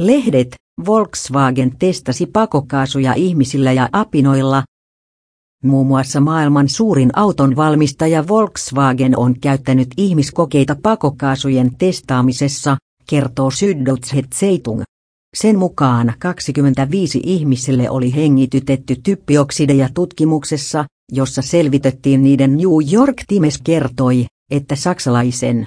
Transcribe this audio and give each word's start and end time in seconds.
Lehdet, 0.00 0.54
Volkswagen 0.86 1.72
testasi 1.78 2.26
pakokaasuja 2.26 3.14
ihmisillä 3.14 3.72
ja 3.72 3.88
apinoilla. 3.92 4.62
Muun 5.64 5.86
muassa 5.86 6.20
maailman 6.20 6.68
suurin 6.68 7.10
auton 7.16 7.56
valmistaja 7.56 8.28
Volkswagen 8.28 9.18
on 9.18 9.40
käyttänyt 9.40 9.88
ihmiskokeita 9.96 10.76
pakokaasujen 10.82 11.76
testaamisessa, 11.78 12.76
kertoo 13.10 13.50
Süddeutsche 13.50 14.22
Zeitung. 14.34 14.82
Sen 15.36 15.58
mukaan 15.58 16.12
25 16.18 17.20
ihmiselle 17.24 17.90
oli 17.90 18.14
hengitytetty 18.14 18.96
typpioksideja 19.02 19.88
tutkimuksessa, 19.94 20.84
jossa 21.12 21.42
selvitettiin 21.42 22.22
niiden 22.22 22.56
New 22.56 22.92
York 22.92 23.16
Times 23.28 23.58
kertoi, 23.64 24.26
että 24.50 24.76
saksalaisen 24.76 25.64